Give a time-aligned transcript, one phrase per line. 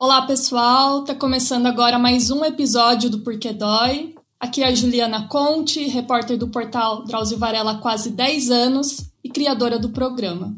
[0.00, 1.02] Olá, pessoal!
[1.02, 4.14] Tá começando agora mais um episódio do Porquê Dói.
[4.38, 9.28] Aqui é a Juliana Conte, repórter do portal Drauzio Varela há quase 10 anos e
[9.28, 10.54] criadora do programa.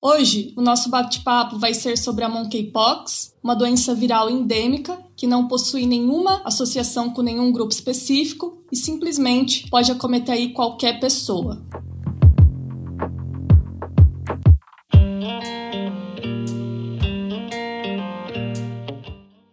[0.00, 5.46] Hoje, o nosso bate-papo vai ser sobre a monkeypox, uma doença viral endêmica que não
[5.46, 11.62] possui nenhuma associação com nenhum grupo específico e simplesmente pode acometer aí qualquer pessoa.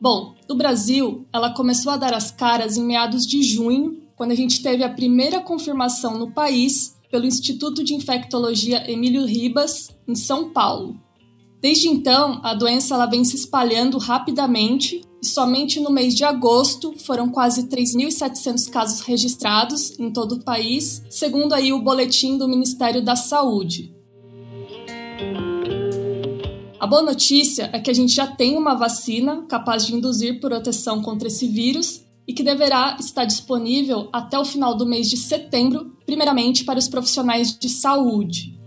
[0.02, 4.36] Bom, no Brasil, ela começou a dar as caras em meados de junho, quando a
[4.36, 10.52] gente teve a primeira confirmação no país pelo Instituto de Infectologia Emílio Ribas, em São
[10.52, 11.00] Paulo.
[11.62, 16.96] Desde então, a doença ela vem se espalhando rapidamente e somente no mês de agosto
[17.06, 23.04] foram quase 3.700 casos registrados em todo o país, segundo aí o boletim do Ministério
[23.04, 23.94] da Saúde.
[26.82, 31.00] A boa notícia é que a gente já tem uma vacina capaz de induzir proteção
[31.00, 35.96] contra esse vírus e que deverá estar disponível até o final do mês de setembro,
[36.08, 38.60] primeiramente para os profissionais de saúde.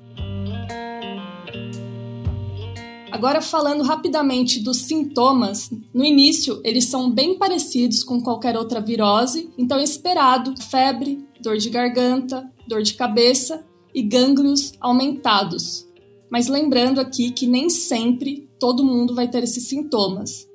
[3.10, 9.50] Agora, falando rapidamente dos sintomas, no início eles são bem parecidos com qualquer outra virose,
[9.58, 15.92] então é esperado febre, dor de garganta, dor de cabeça e gânglios aumentados
[16.34, 20.48] mas lembrando aqui que nem sempre todo mundo vai ter esses sintomas.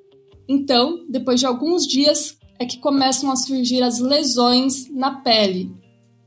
[0.45, 5.73] Então, depois de alguns dias, é que começam a surgir as lesões na pele.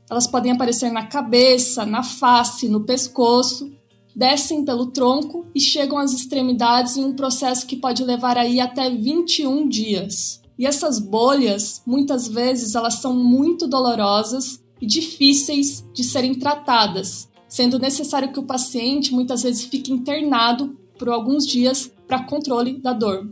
[0.09, 3.71] Elas podem aparecer na cabeça, na face, no pescoço,
[4.15, 8.89] descem pelo tronco e chegam às extremidades em um processo que pode levar aí até
[8.89, 10.41] 21 dias.
[10.57, 17.77] E essas bolhas, muitas vezes, elas são muito dolorosas e difíceis de serem tratadas, sendo
[17.77, 23.31] necessário que o paciente muitas vezes fique internado por alguns dias para controle da dor.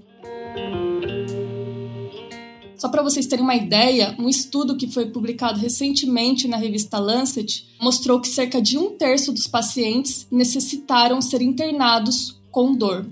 [2.78, 7.66] Só para vocês terem uma ideia, um estudo que foi publicado recentemente na revista Lancet
[7.82, 13.08] mostrou que cerca de um terço dos pacientes necessitaram ser internados com dor.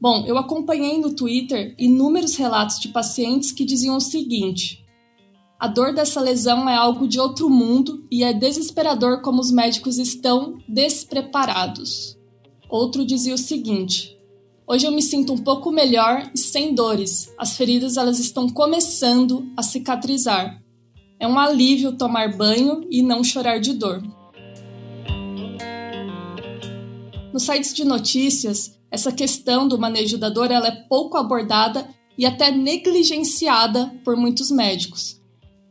[0.00, 4.81] Bom, eu acompanhei no Twitter inúmeros relatos de pacientes que diziam o seguinte:
[5.62, 9.96] a dor dessa lesão é algo de outro mundo e é desesperador como os médicos
[9.96, 12.18] estão despreparados.
[12.68, 14.18] Outro dizia o seguinte:
[14.66, 17.32] Hoje eu me sinto um pouco melhor e sem dores.
[17.38, 20.60] As feridas elas estão começando a cicatrizar.
[21.20, 24.02] É um alívio tomar banho e não chorar de dor.
[27.32, 32.26] Nos sites de notícias, essa questão do manejo da dor ela é pouco abordada e
[32.26, 35.21] até negligenciada por muitos médicos.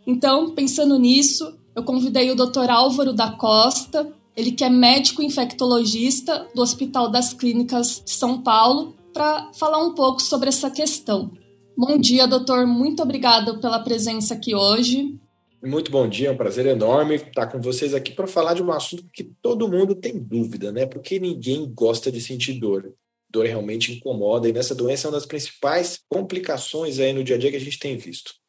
[0.06, 2.70] Então, pensando nisso, eu convidei o Dr.
[2.70, 8.96] Álvaro da Costa, ele que é médico infectologista do Hospital das Clínicas de São Paulo,
[9.14, 11.32] para falar um pouco sobre essa questão.
[11.78, 12.66] Bom dia, doutor.
[12.66, 15.18] Muito obrigada pela presença aqui hoje.
[15.64, 18.72] Muito bom dia, é um prazer enorme estar com vocês aqui para falar de um
[18.72, 20.88] assunto que todo mundo tem dúvida, né?
[20.88, 22.94] Porque ninguém gosta de sentir dor.
[23.30, 27.40] Dor realmente incomoda e nessa doença é uma das principais complicações aí no dia a
[27.40, 28.41] dia que a gente tem visto.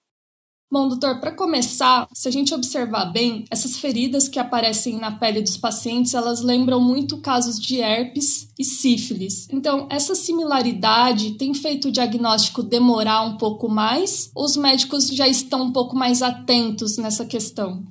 [0.73, 5.43] Bom, doutor, para começar, se a gente observar bem, essas feridas que aparecem na pele
[5.43, 9.49] dos pacientes, elas lembram muito casos de herpes e sífilis.
[9.53, 14.31] Então, essa similaridade tem feito o diagnóstico demorar um pouco mais?
[14.35, 17.85] Ou os médicos já estão um pouco mais atentos nessa questão?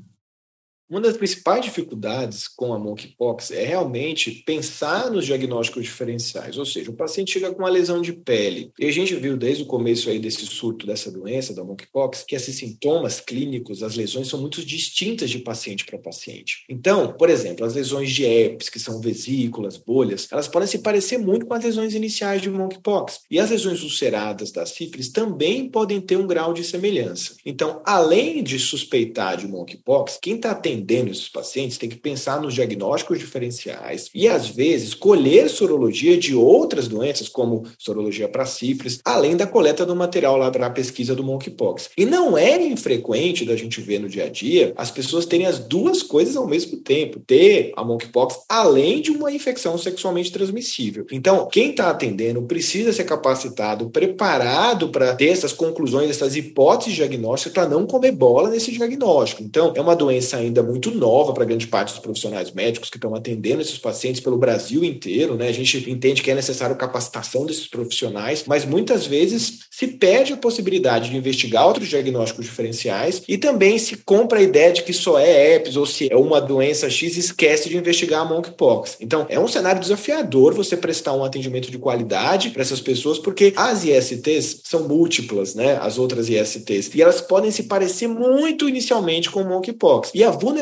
[0.92, 6.92] Uma das principais dificuldades com a monkeypox é realmente pensar nos diagnósticos diferenciais, ou seja,
[6.92, 8.74] o paciente chega com uma lesão de pele.
[8.78, 12.36] E a gente viu desde o começo aí desse surto dessa doença, da monkeypox, que
[12.36, 16.66] esses sintomas clínicos, as lesões são muito distintas de paciente para paciente.
[16.70, 21.18] Então, por exemplo, as lesões de herpes, que são vesículas, bolhas, elas podem se parecer
[21.18, 23.22] muito com as lesões iniciais de monkeypox.
[23.32, 27.38] E as lesões ulceradas da sífilis também podem ter um grau de semelhança.
[27.46, 32.42] Então, além de suspeitar de monkeypox, quem está atendendo atendendo esses pacientes tem que pensar
[32.42, 39.00] nos diagnósticos diferenciais e, às vezes, colher sorologia de outras doenças, como sorologia para sífilis,
[39.06, 41.90] além da coleta do material lá para a pesquisa do monkeypox.
[41.98, 45.60] E não é infrequente da gente ver no dia a dia as pessoas terem as
[45.60, 51.06] duas coisas ao mesmo tempo, ter a monkeypox além de uma infecção sexualmente transmissível.
[51.12, 57.54] Então, quem está atendendo precisa ser capacitado, preparado para ter essas conclusões, essas hipóteses diagnósticas
[57.54, 59.44] para não comer bola nesse diagnóstico.
[59.44, 63.14] Então, é uma doença ainda muito nova para grande parte dos profissionais médicos que estão
[63.14, 65.50] atendendo esses pacientes pelo Brasil inteiro, né?
[65.50, 70.38] A gente entende que é necessário capacitação desses profissionais, mas muitas vezes se perde a
[70.38, 75.20] possibilidade de investigar outros diagnósticos diferenciais e também se compra a ideia de que só
[75.20, 78.98] é herpes ou se é uma doença X e esquece de investigar a monkeypox.
[79.02, 83.54] Então, é um cenário desafiador você prestar um atendimento de qualidade para essas pessoas, porque
[83.56, 85.78] as ISTs são múltiplas, né?
[85.82, 90.12] As outras ISTs, e elas podem se parecer muito inicialmente com monkeypox.
[90.14, 90.61] E a vulnerabilidade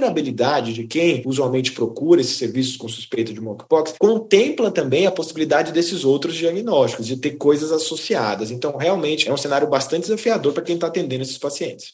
[0.74, 6.04] de quem usualmente procura esses serviços com suspeita de monkeypox contempla também a possibilidade desses
[6.04, 8.52] outros diagnósticos, de ter coisas associadas.
[8.52, 11.94] Então, realmente é um cenário bastante desafiador para quem está atendendo esses pacientes.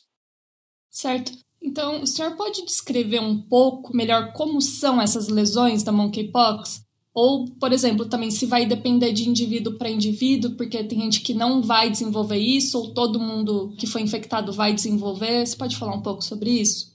[0.90, 1.32] Certo.
[1.62, 6.86] Então, o senhor pode descrever um pouco melhor como são essas lesões da monkeypox?
[7.14, 11.34] Ou, por exemplo, também se vai depender de indivíduo para indivíduo, porque tem gente que
[11.34, 15.46] não vai desenvolver isso, ou todo mundo que foi infectado vai desenvolver.
[15.46, 16.95] Você pode falar um pouco sobre isso?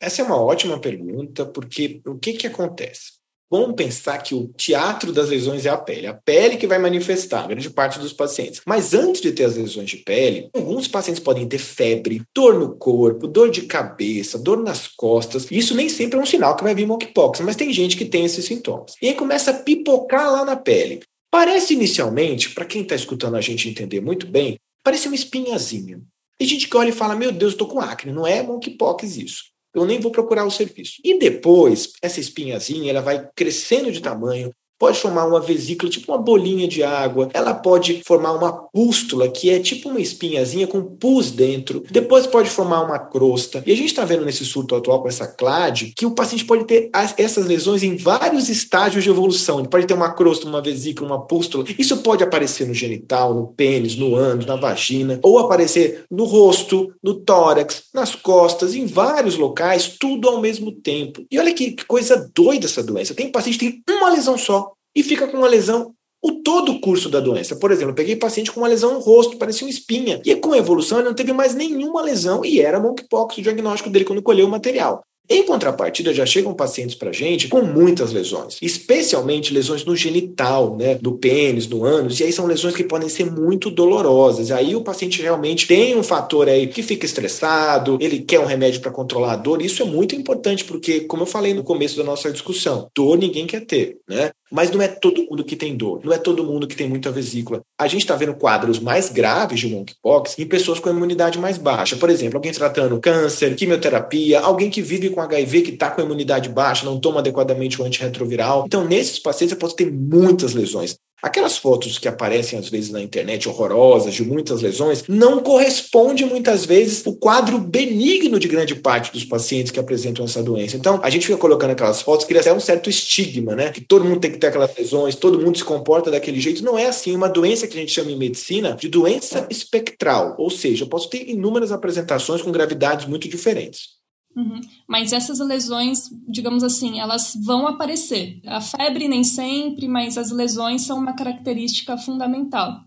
[0.00, 3.14] Essa é uma ótima pergunta, porque o que, que acontece?
[3.50, 6.08] Vamos pensar que o teatro das lesões é a pele.
[6.08, 8.60] A pele que vai manifestar, grande parte dos pacientes.
[8.66, 12.74] Mas antes de ter as lesões de pele, alguns pacientes podem ter febre, dor no
[12.74, 15.46] corpo, dor de cabeça, dor nas costas.
[15.52, 18.24] Isso nem sempre é um sinal que vai vir monkeypox, mas tem gente que tem
[18.24, 18.94] esses sintomas.
[19.00, 21.02] E aí começa a pipocar lá na pele.
[21.30, 26.00] Parece inicialmente, para quem está escutando a gente entender muito bem, parece uma espinhazinha.
[26.38, 28.12] Tem gente que olha e fala: Meu Deus, estou com acne.
[28.12, 31.00] Não é monkeypox isso eu nem vou procurar o serviço.
[31.04, 36.20] E depois, essa espinhazinha, ela vai crescendo de tamanho, pode formar uma vesícula, tipo uma
[36.20, 37.30] bolinha de água.
[37.32, 41.82] Ela pode formar uma pústula, que é tipo uma espinhazinha com pus dentro.
[41.90, 43.62] Depois pode formar uma crosta.
[43.64, 46.66] E a gente está vendo nesse surto atual com essa CLAD que o paciente pode
[46.66, 49.58] ter essas lesões em vários estágios de evolução.
[49.58, 51.64] Ele pode ter uma crosta, uma vesícula, uma pústula.
[51.78, 56.92] Isso pode aparecer no genital, no pênis, no ânus, na vagina, ou aparecer no rosto,
[57.02, 61.24] no tórax, nas costas, em vários locais, tudo ao mesmo tempo.
[61.30, 63.14] E olha que, que coisa doida essa doença.
[63.14, 66.80] Tem paciente que tem uma lesão só e fica com uma lesão o todo o
[66.80, 67.56] curso da doença.
[67.56, 70.22] Por exemplo, eu peguei paciente com uma lesão no rosto, parecia uma espinha.
[70.24, 73.90] E com a evolução ele não teve mais nenhuma lesão e era monkeypox o diagnóstico
[73.90, 75.02] dele quando colheu o material.
[75.28, 80.96] Em contrapartida, já chegam pacientes para gente com muitas lesões, especialmente lesões no genital, né,
[80.96, 84.50] do pênis, do ânus, e aí são lesões que podem ser muito dolorosas.
[84.50, 88.82] Aí o paciente realmente tem um fator aí que fica estressado, ele quer um remédio
[88.82, 89.62] para controlar a dor.
[89.62, 93.46] Isso é muito importante porque, como eu falei no começo da nossa discussão, dor ninguém
[93.46, 94.30] quer ter, né?
[94.54, 97.10] Mas não é todo mundo que tem dor, não é todo mundo que tem muita
[97.10, 97.60] vesícula.
[97.76, 101.96] A gente está vendo quadros mais graves de monkeypox em pessoas com imunidade mais baixa.
[101.96, 106.48] Por exemplo, alguém tratando câncer, quimioterapia, alguém que vive com HIV, que está com imunidade
[106.48, 108.62] baixa, não toma adequadamente o antirretroviral.
[108.64, 110.96] Então, nesses pacientes, você pode ter muitas lesões.
[111.22, 116.66] Aquelas fotos que aparecem às vezes na internet, horrorosas, de muitas lesões, não corresponde muitas
[116.66, 120.76] vezes o quadro benigno de grande parte dos pacientes que apresentam essa doença.
[120.76, 123.70] Então, a gente fica colocando aquelas fotos, cria até um certo estigma, né?
[123.70, 126.62] Que todo mundo tem que ter aquelas lesões, todo mundo se comporta daquele jeito.
[126.62, 127.16] Não é assim.
[127.16, 131.08] Uma doença que a gente chama em medicina de doença espectral, ou seja, eu posso
[131.08, 134.03] ter inúmeras apresentações com gravidades muito diferentes.
[134.36, 134.60] Uhum.
[134.86, 138.40] Mas essas lesões, digamos assim, elas vão aparecer.
[138.46, 142.80] A febre nem sempre, mas as lesões são uma característica fundamental.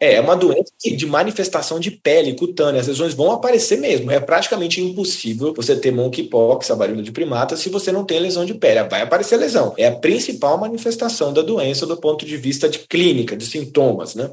[0.00, 2.80] É, é uma doença de manifestação de pele cutânea.
[2.80, 4.10] As lesões vão aparecer mesmo.
[4.10, 8.46] É praticamente impossível você ter monkeypox, a varíola de primata, se você não tem lesão
[8.46, 8.82] de pele.
[8.84, 9.74] Vai aparecer lesão.
[9.76, 14.30] É a principal manifestação da doença do ponto de vista de clínica, de sintomas, né?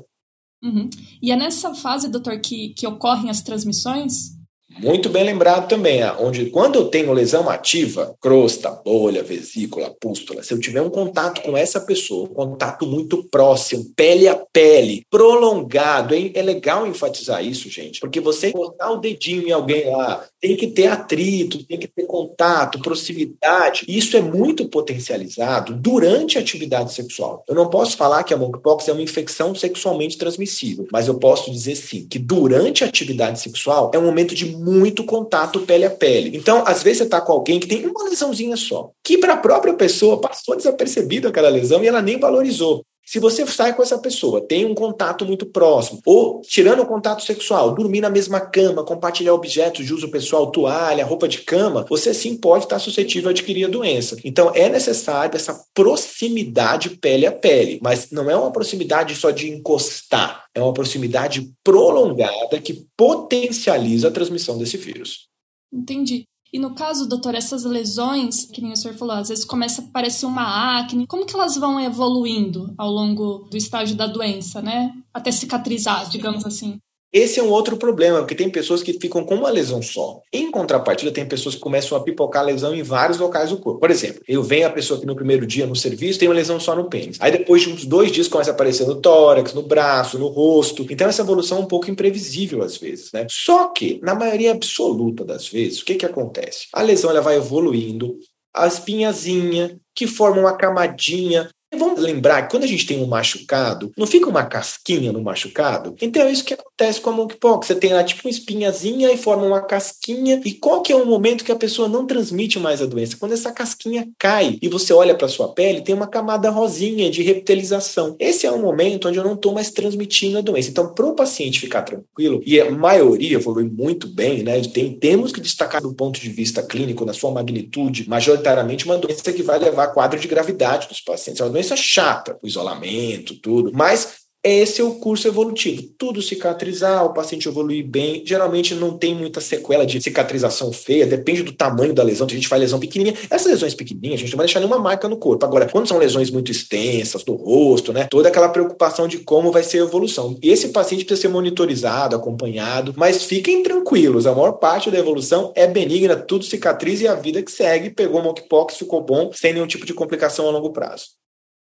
[0.63, 0.89] Uhum.
[1.21, 4.36] E é nessa fase, doutor, que, que ocorrem as transmissões?
[4.79, 10.53] Muito bem lembrado também, onde quando eu tenho lesão ativa, crosta, bolha, vesícula, pústula, se
[10.53, 16.13] eu tiver um contato com essa pessoa, um contato muito próximo, pele a pele, prolongado,
[16.13, 16.31] hein?
[16.35, 20.67] é legal enfatizar isso, gente, porque você botar o dedinho em alguém lá, tem que
[20.67, 27.43] ter atrito, tem que ter contato, proximidade, isso é muito potencializado durante a atividade sexual.
[27.47, 31.51] Eu não posso falar que a monkeypox é uma infecção sexualmente transmissível, mas eu posso
[31.51, 35.89] dizer sim que durante a atividade sexual é um momento de muito contato pele a
[35.89, 36.37] pele.
[36.37, 39.37] Então, às vezes você está com alguém que tem uma lesãozinha só, que para a
[39.37, 42.83] própria pessoa passou desapercebido aquela lesão e ela nem valorizou.
[43.07, 47.23] Se você sai com essa pessoa, tem um contato muito próximo, ou tirando o contato
[47.23, 52.13] sexual, dormir na mesma cama, compartilhar objetos de uso pessoal, toalha, roupa de cama, você
[52.13, 54.17] sim pode estar suscetível a adquirir a doença.
[54.25, 59.49] Então é necessário essa proximidade pele a pele, mas não é uma proximidade só de
[59.49, 65.29] encostar, é uma proximidade prolongada que potencializa a transmissão desse vírus.
[65.71, 66.25] Entendi.
[66.51, 69.85] E no caso, doutor, essas lesões, que nem o senhor falou, às vezes começa a
[69.85, 71.07] parecer uma acne.
[71.07, 74.93] Como que elas vão evoluindo ao longo do estágio da doença, né?
[75.13, 76.79] Até cicatrizar, digamos assim.
[77.17, 80.21] Esse é um outro problema, porque tem pessoas que ficam com uma lesão só.
[80.31, 83.79] Em contrapartida, tem pessoas que começam a pipocar lesão em vários locais do corpo.
[83.79, 86.59] Por exemplo, eu venho a pessoa que no primeiro dia no serviço tem uma lesão
[86.59, 87.17] só no pênis.
[87.19, 90.85] Aí depois de uns dois dias começa a aparecer no tórax, no braço, no rosto.
[90.87, 93.25] Então essa evolução é um pouco imprevisível às vezes, né?
[93.31, 96.67] Só que, na maioria absoluta das vezes, o que que acontece?
[96.71, 98.15] A lesão ela vai evoluindo,
[98.53, 103.91] a espinhazinha, que forma uma camadinha, Vamos lembrar que quando a gente tem um machucado,
[103.97, 105.95] não fica uma casquinha no machucado?
[106.01, 107.67] Então é isso que acontece com a monkeypox.
[107.67, 110.41] Você tem lá tipo uma espinhazinha e forma uma casquinha.
[110.43, 113.17] E qual que é o momento que a pessoa não transmite mais a doença?
[113.17, 117.21] Quando essa casquinha cai e você olha para sua pele, tem uma camada rosinha de
[117.21, 118.15] reptilização.
[118.19, 120.69] Esse é o momento onde eu não estou mais transmitindo a doença.
[120.69, 124.59] Então, para o paciente ficar tranquilo, e a maioria evolui muito bem, né?
[124.61, 129.33] Tem, temos que destacar do ponto de vista clínico, na sua magnitude, majoritariamente uma doença
[129.33, 131.41] que vai levar a quadro de gravidade dos pacientes.
[131.41, 135.83] É uma doença chata, o isolamento, tudo, mas esse é o curso evolutivo.
[135.97, 138.23] Tudo cicatrizar, o paciente evoluir bem.
[138.25, 142.25] Geralmente não tem muita sequela de cicatrização feia, depende do tamanho da lesão.
[142.25, 143.17] A gente faz lesão pequenininha.
[143.29, 145.45] Essas lesões pequenininhas, a gente não vai deixar nenhuma marca no corpo.
[145.45, 148.07] Agora, quando são lesões muito extensas, do rosto, né?
[148.09, 150.37] Toda aquela preocupação de como vai ser a evolução.
[150.41, 155.67] Esse paciente precisa ser monitorizado, acompanhado, mas fiquem tranquilos, a maior parte da evolução é
[155.67, 157.89] benigna, tudo cicatriza e a vida que segue.
[157.89, 161.17] Pegou monkeypox, ficou bom, sem nenhum tipo de complicação a longo prazo.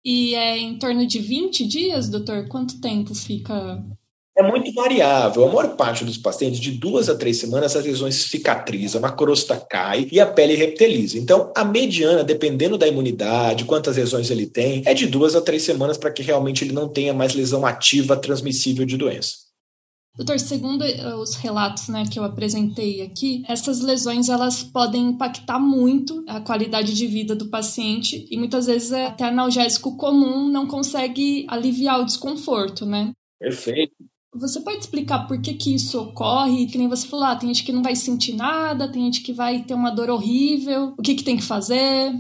[0.06, 2.48] E é em torno de 20 dias, doutor?
[2.48, 3.82] Quanto tempo fica?
[4.36, 5.44] É muito variável.
[5.44, 9.56] A maior parte dos pacientes, de duas a três semanas, as lesões cicatrizam, a crosta
[9.56, 11.20] cai e a pele reptiliza.
[11.20, 15.62] Então, a mediana, dependendo da imunidade, quantas lesões ele tem, é de duas a três
[15.62, 19.43] semanas para que realmente ele não tenha mais lesão ativa transmissível de doença.
[20.16, 25.60] Doutor, segundo eh, os relatos né, que eu apresentei aqui, essas lesões elas podem impactar
[25.60, 30.68] muito a qualidade de vida do paciente e muitas vezes é até analgésico comum não
[30.68, 33.12] consegue aliviar o desconforto, né?
[33.40, 33.96] Perfeito.
[34.36, 36.68] Você pode explicar por que, que isso ocorre?
[36.68, 39.34] Que nem você falou, ah, tem gente que não vai sentir nada, tem gente que
[39.34, 42.14] vai ter uma dor horrível, o que, que tem que fazer?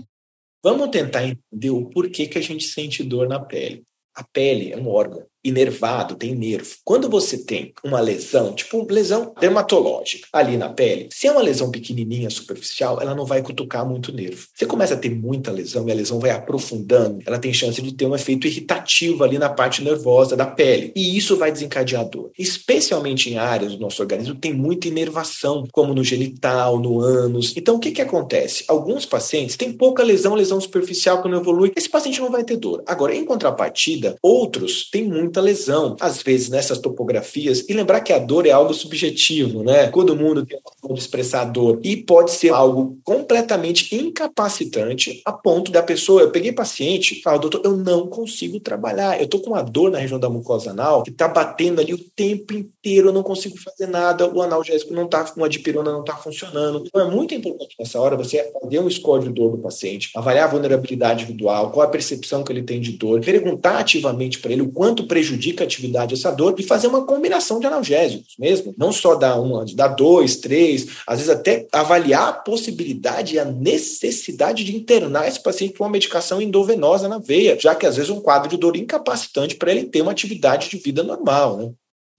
[0.64, 3.84] Vamos tentar entender o porquê que a gente sente dor na pele.
[4.16, 6.76] A pele é um órgão inervado, tem nervo.
[6.84, 11.70] Quando você tem uma lesão, tipo lesão dermatológica ali na pele, se é uma lesão
[11.70, 14.48] pequenininha, superficial, ela não vai cutucar muito nervo.
[14.56, 17.94] Você começa a ter muita lesão e a lesão vai aprofundando, ela tem chance de
[17.94, 20.92] ter um efeito irritativo ali na parte nervosa da pele.
[20.96, 22.32] E isso vai desencadear dor.
[22.38, 27.54] Especialmente em áreas do nosso organismo tem muita inervação, como no genital, no ânus.
[27.56, 28.64] Então o que que acontece?
[28.68, 32.84] Alguns pacientes têm pouca lesão, lesão superficial quando evolui, esse paciente não vai ter dor.
[32.86, 38.13] Agora, em contrapartida, outros têm muito muita lesão, às vezes nessas topografias, e lembrar que
[38.13, 39.88] a dor é algo subjetivo, né?
[39.88, 45.32] Todo mundo tem uma forma de expressar dor e pode ser algo completamente incapacitante a
[45.32, 49.52] ponto da pessoa, eu peguei paciente, fala, doutor, eu não consigo trabalhar, eu tô com
[49.52, 53.13] uma dor na região da mucosa anal que tá batendo ali o tempo inteiro, eu
[53.13, 56.84] não consigo fazer nada, o analgésico não tá, uma dipirona não tá funcionando.
[56.86, 60.48] Então é muito importante nessa hora você fazer um score de dor do paciente, avaliar
[60.48, 64.62] a vulnerabilidade individual, qual a percepção que ele tem de dor, perguntar ativamente para ele
[64.62, 68.75] o quanto prejudica a atividade essa dor e fazer uma combinação de analgésicos mesmo.
[68.77, 73.46] Não só dar uma, dar dois, três, às vezes até avaliar a possibilidade e a
[73.46, 78.12] necessidade de internar esse paciente com uma medicação endovenosa na veia, já que às vezes
[78.12, 81.72] um quadro de dor incapacitante para ele ter uma atividade de vida normal, né?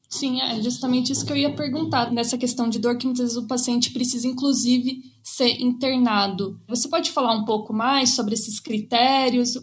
[0.08, 3.36] Sim, é justamente isso que eu ia perguntar, nessa questão de dor que muitas vezes
[3.36, 6.60] o paciente precisa, inclusive, ser internado.
[6.68, 9.58] Você pode falar um pouco mais sobre esses critérios?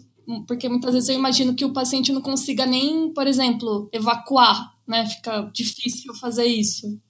[0.46, 5.06] Porque muitas vezes eu imagino que o paciente não consiga nem, por exemplo, evacuar, né?
[5.06, 7.00] Fica difícil fazer isso.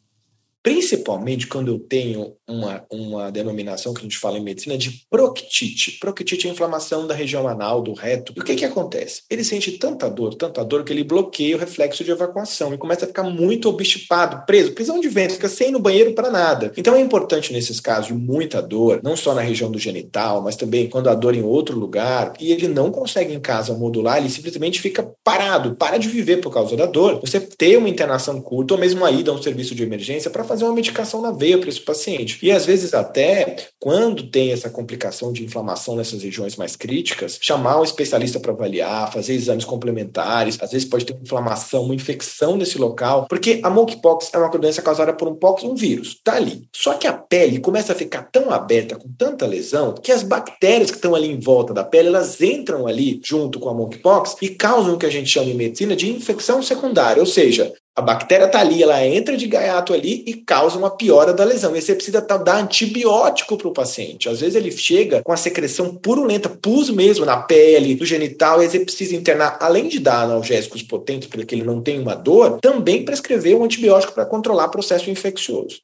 [0.63, 5.99] Principalmente quando eu tenho uma, uma denominação que a gente fala em medicina de proctite.
[5.99, 8.33] Proctite é inflamação da região anal, do reto.
[8.37, 9.23] E o que, que acontece?
[9.29, 13.05] Ele sente tanta dor, tanta dor, que ele bloqueia o reflexo de evacuação e começa
[13.05, 16.73] a ficar muito obstipado, preso, prisão de vento, fica sem ir no banheiro para nada.
[16.77, 20.57] Então é importante nesses casos de muita dor, não só na região do genital, mas
[20.57, 24.31] também quando a dor em outro lugar, e ele não consegue em casa modular, ele
[24.31, 27.21] simplesmente fica parado, para de viver por causa da dor.
[27.21, 30.45] Você ter uma internação curta ou mesmo uma ida a um serviço de emergência para
[30.53, 32.39] fazer uma medicação na veia para esse paciente.
[32.43, 37.81] E às vezes até quando tem essa complicação de inflamação nessas regiões mais críticas, chamar
[37.81, 42.57] um especialista para avaliar, fazer exames complementares, às vezes pode ter uma inflamação, uma infecção
[42.57, 46.35] nesse local, porque a monkeypox é uma doença causada por um pox, um vírus, tá
[46.35, 46.69] ali.
[46.75, 50.91] Só que a pele começa a ficar tão aberta com tanta lesão que as bactérias
[50.91, 54.51] que estão ali em volta da pele, elas entram ali junto com a monkeypox e
[54.51, 58.47] causam o que a gente chama em medicina de infecção secundária, ou seja, A bactéria
[58.47, 61.77] está ali, ela entra de gaiato ali e causa uma piora da lesão.
[61.77, 64.31] E você precisa dar antibiótico para o paciente.
[64.31, 68.65] Às vezes ele chega com a secreção purulenta, pus mesmo na pele, no genital, e
[68.65, 72.15] aí você precisa internar, além de dar analgésicos potentes para que ele não tenha uma
[72.15, 75.81] dor, também prescrever um antibiótico para controlar processo infeccioso.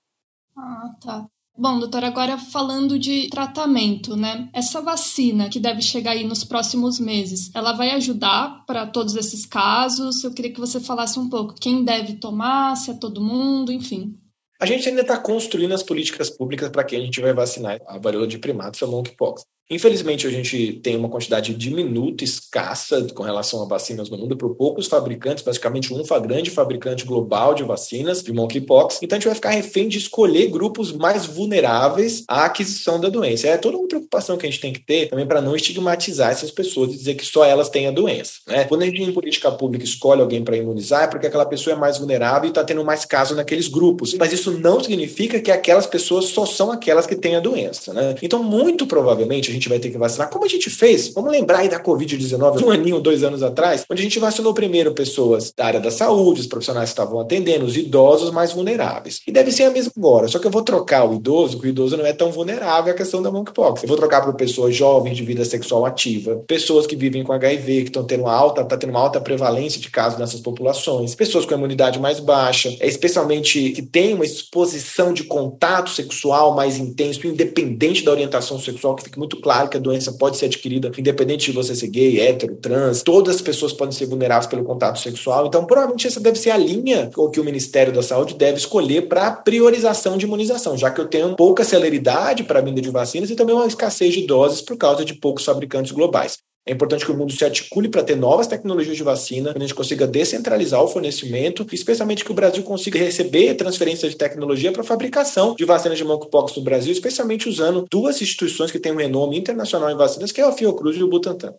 [0.57, 1.27] Ah, tá.
[1.61, 4.49] Bom, doutor, agora falando de tratamento, né?
[4.55, 9.45] Essa vacina que deve chegar aí nos próximos meses, ela vai ajudar para todos esses
[9.45, 10.23] casos?
[10.23, 14.17] Eu queria que você falasse um pouco quem deve tomar, se é todo mundo, enfim.
[14.61, 17.99] A gente ainda está construindo as políticas públicas para quem a gente vai vacinar a
[17.99, 19.43] varíola de primatas e a monkeypox.
[19.71, 24.55] Infelizmente, a gente tem uma quantidade diminuta, escassa, com relação a vacinas no mundo, por
[24.55, 29.01] poucos fabricantes, praticamente um grande fabricante global de vacinas de monkeypox.
[29.03, 33.49] Então, a gente vai ficar refém de escolher grupos mais vulneráveis à aquisição da doença.
[33.49, 36.51] É toda uma preocupação que a gente tem que ter também para não estigmatizar essas
[36.51, 38.41] pessoas e dizer que só elas têm a doença.
[38.47, 38.65] Né?
[38.65, 41.79] Quando a gente, em política pública, escolhe alguém para imunizar, é porque aquela pessoa é
[41.79, 44.15] mais vulnerável e está tendo mais casos naqueles grupos.
[44.15, 47.93] Mas isso não significa que aquelas pessoas só são aquelas que têm a doença.
[47.93, 48.15] Né?
[48.23, 51.09] Então, muito provavelmente, a gente vai ter que vacinar, como a gente fez.
[51.15, 54.93] Vamos lembrar aí da Covid-19, um aninho, dois anos atrás, onde a gente vacinou primeiro
[54.93, 59.23] pessoas da área da saúde, os profissionais que estavam atendendo, os idosos mais vulneráveis.
[59.27, 61.71] E deve ser a mesma agora, só que eu vou trocar o idoso, porque o
[61.71, 63.83] idoso não é tão vulnerável à questão da monkeypox.
[63.83, 67.83] Eu vou trocar para pessoas jovens de vida sexual ativa, pessoas que vivem com HIV,
[67.83, 71.47] que estão tendo uma alta, tá tendo uma alta prevalência de casos nessas populações, pessoas
[71.47, 77.27] com imunidade mais baixa, é especialmente que têm uma exposição de contato sexual mais intenso,
[77.27, 81.47] independente da orientação sexual, que fique muito claro que a doença pode ser adquirida independente
[81.47, 85.47] de você ser gay, hétero, trans, todas as pessoas podem ser vulneráveis pelo contato sexual.
[85.47, 89.31] Então, provavelmente essa deve ser a linha que o Ministério da Saúde deve escolher para
[89.31, 93.37] priorização de imunização, já que eu tenho pouca celeridade para a vinda de vacinas e
[93.37, 96.39] também uma escassez de doses por causa de poucos fabricantes globais.
[96.69, 99.61] É importante que o mundo se articule para ter novas tecnologias de vacina, que a
[99.63, 104.83] gente consiga descentralizar o fornecimento, especialmente que o Brasil consiga receber transferência de tecnologia para
[104.83, 108.97] a fabricação de vacinas de monkeypox no Brasil, especialmente usando duas instituições que têm um
[108.97, 111.55] renome internacional em vacinas, que é a Fiocruz e o Butantan.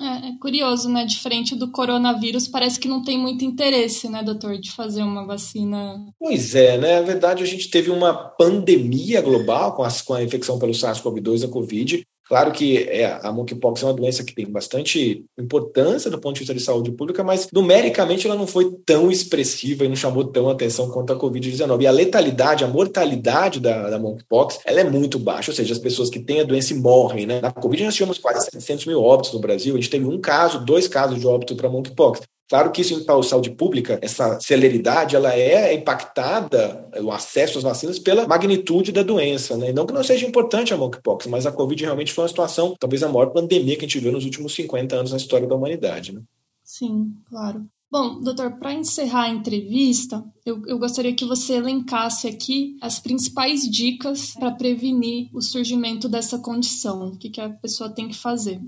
[0.00, 1.04] É, é, curioso, né?
[1.04, 6.04] Diferente do coronavírus, parece que não tem muito interesse, né, doutor, de fazer uma vacina.
[6.18, 7.00] Pois é, né?
[7.00, 11.44] Na verdade, a gente teve uma pandemia global com, as, com a infecção pelo SARS-CoV-2,
[11.44, 16.18] a Covid, Claro que é, a monkeypox é uma doença que tem bastante importância do
[16.18, 19.96] ponto de vista de saúde pública, mas numericamente ela não foi tão expressiva e não
[19.96, 21.82] chamou tão atenção quanto a Covid-19.
[21.82, 25.78] E a letalidade, a mortalidade da, da monkeypox, ela é muito baixa, ou seja, as
[25.78, 27.40] pessoas que têm a doença morrem, né?
[27.40, 30.64] Na Covid nós tivemos quase 700 mil óbitos no Brasil, a gente teve um caso,
[30.64, 32.20] dois casos de óbito para monkeypox.
[32.52, 37.98] Claro que isso em saúde pública, essa celeridade, ela é impactada, o acesso às vacinas,
[37.98, 39.56] pela magnitude da doença.
[39.56, 39.72] Né?
[39.72, 43.02] Não que não seja importante a monkeypox, mas a Covid realmente foi uma situação, talvez
[43.02, 46.12] a maior pandemia que a gente viu nos últimos 50 anos na história da humanidade.
[46.12, 46.20] Né?
[46.62, 47.64] Sim, claro.
[47.90, 53.62] Bom, doutor, para encerrar a entrevista, eu, eu, gostaria que você elencasse aqui as principais
[53.62, 57.12] dicas para prevenir o surgimento dessa condição.
[57.12, 58.60] O que, que a pessoa tem que fazer?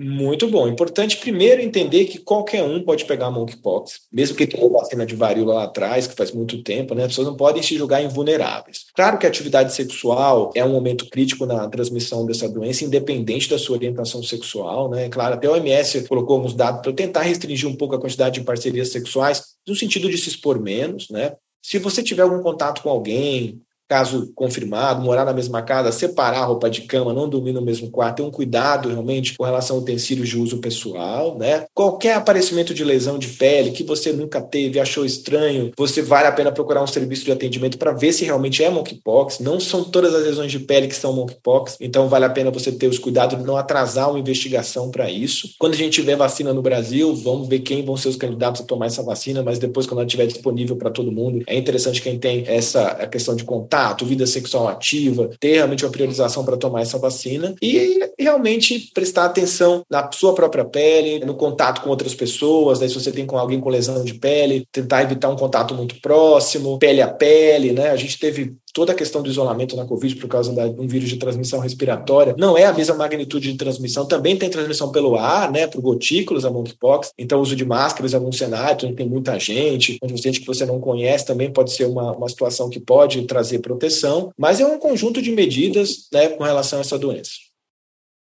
[0.00, 0.68] Muito bom.
[0.68, 5.54] Importante primeiro entender que qualquer um pode pegar monkeypox, mesmo que tenha vacina de varíola
[5.54, 7.02] lá atrás, que faz muito tempo, né?
[7.02, 8.84] As pessoas não podem se julgar invulneráveis.
[8.94, 13.58] Claro que a atividade sexual é um momento crítico na transmissão dessa doença, independente da
[13.58, 15.08] sua orientação sexual, né?
[15.08, 18.46] Claro, até o OMS colocou alguns dados para tentar restringir um pouco a quantidade de
[18.46, 21.34] parcerias sexuais, no sentido de se expor menos, né?
[21.60, 26.44] Se você tiver algum contato com alguém, caso confirmado, morar na mesma casa, separar a
[26.44, 29.80] roupa de cama, não dormir no mesmo quarto, ter um cuidado realmente com relação a
[29.80, 31.64] utensílios de uso pessoal, né?
[31.74, 36.32] Qualquer aparecimento de lesão de pele que você nunca teve, achou estranho, você vale a
[36.32, 39.38] pena procurar um serviço de atendimento para ver se realmente é monkeypox.
[39.38, 42.70] Não são todas as lesões de pele que são monkeypox, então vale a pena você
[42.70, 45.48] ter os cuidados de não atrasar uma investigação para isso.
[45.58, 48.64] Quando a gente tiver vacina no Brasil, vamos ver quem vão ser os candidatos a
[48.64, 52.18] tomar essa vacina, mas depois quando ela estiver disponível para todo mundo, é interessante quem
[52.18, 56.82] tem essa questão de contato contato, vida sexual ativa, ter realmente uma priorização para tomar
[56.82, 62.80] essa vacina e realmente prestar atenção na sua própria pele, no contato com outras pessoas,
[62.80, 62.88] né?
[62.88, 66.78] se você tem com alguém com lesão de pele, tentar evitar um contato muito próximo,
[66.78, 67.90] pele a pele, né?
[67.90, 71.08] A gente teve toda a questão do isolamento na Covid por causa de um vírus
[71.08, 75.50] de transmissão respiratória, não é a mesma magnitude de transmissão, também tem transmissão pelo ar,
[75.50, 79.36] né, por gotículas, a monkeypox, então uso de máscaras em alguns cenários, onde tem muita
[79.36, 83.20] gente, onde gente que você não conhece, também pode ser uma, uma situação que pode
[83.22, 87.32] trazer proteção, mas é um conjunto de medidas, né, com relação a essa doença.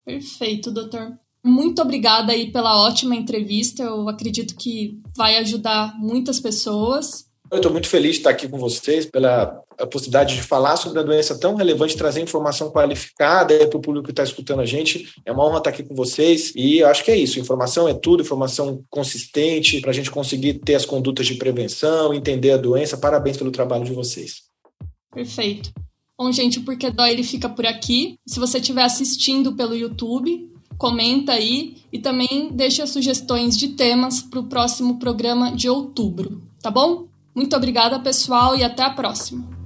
[0.04, 1.18] Perfeito, doutor.
[1.42, 3.84] Muito obrigada aí pela ótima entrevista.
[3.84, 7.31] Eu acredito que vai ajudar muitas pessoas.
[7.52, 11.02] Eu estou muito feliz de estar aqui com vocês pela possibilidade de falar sobre a
[11.02, 15.12] doença tão relevante, trazer informação qualificada para o público que está escutando a gente.
[15.22, 17.38] É uma honra estar aqui com vocês e acho que é isso.
[17.38, 22.52] Informação é tudo, informação consistente para a gente conseguir ter as condutas de prevenção, entender
[22.52, 22.96] a doença.
[22.96, 24.44] Parabéns pelo trabalho de vocês.
[25.14, 25.72] Perfeito.
[26.18, 28.14] Bom, gente, o Porquê Dói ele fica por aqui.
[28.26, 34.40] Se você estiver assistindo pelo YouTube, comenta aí e também deixa sugestões de temas para
[34.40, 37.11] o próximo programa de outubro, tá bom?
[37.34, 39.61] Muito obrigada, pessoal, e até a próxima.